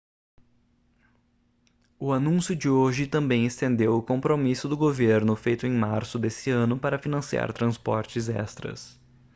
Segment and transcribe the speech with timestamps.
[1.99, 6.75] o anúncio de hoje também estendeu o compromisso do governo feito em março desse ano
[6.79, 8.99] para financiar transportes extras